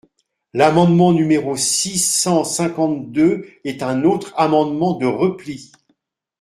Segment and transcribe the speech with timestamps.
[0.55, 5.71] L’amendement numéro six cent cinquante-deux est un autre amendement de repli.